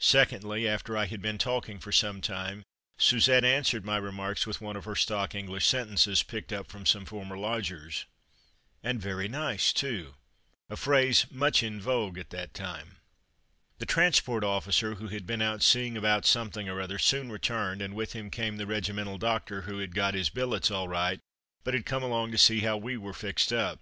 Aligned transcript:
Secondly, 0.00 0.68
after 0.68 0.98
I 0.98 1.06
had 1.06 1.22
been 1.22 1.38
talking 1.38 1.78
for 1.78 1.92
some 1.92 2.20
time, 2.20 2.62
Suzette 2.98 3.42
answered 3.42 3.86
my 3.86 3.96
remarks 3.96 4.46
with 4.46 4.60
one 4.60 4.76
of 4.76 4.84
her 4.84 4.94
stock 4.94 5.34
English 5.34 5.66
sentences, 5.66 6.22
picked 6.22 6.52
up 6.52 6.66
from 6.70 6.84
some 6.84 7.06
former 7.06 7.38
lodgers, 7.38 8.04
"And 8.82 9.00
very 9.00 9.28
nice 9.28 9.72
too," 9.72 10.16
a 10.68 10.76
phrase 10.76 11.24
much 11.30 11.62
in 11.62 11.80
vogue 11.80 12.18
at 12.18 12.28
that 12.28 12.52
time. 12.52 12.98
The 13.78 13.86
transport 13.86 14.44
officer, 14.44 14.96
who 14.96 15.08
had 15.08 15.26
been 15.26 15.40
out 15.40 15.62
seeing 15.62 15.96
about 15.96 16.26
something 16.26 16.68
or 16.68 16.78
other, 16.78 16.98
soon 16.98 17.32
returned, 17.32 17.80
and 17.80 17.94
with 17.94 18.12
him 18.12 18.28
came 18.28 18.58
the 18.58 18.66
regimental 18.66 19.16
doctor, 19.16 19.62
who 19.62 19.78
had 19.78 19.94
got 19.94 20.12
his 20.12 20.28
billets 20.28 20.70
all 20.70 20.86
right, 20.86 21.18
but 21.64 21.72
had 21.72 21.86
come 21.86 22.02
along 22.02 22.30
to 22.32 22.36
see 22.36 22.60
how 22.60 22.76
we 22.76 22.98
were 22.98 23.14
fixed 23.14 23.54
up. 23.54 23.80